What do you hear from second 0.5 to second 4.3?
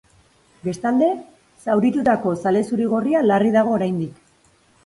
Bestalde, zauritutako zale zuri-gorria larri dago oraindik.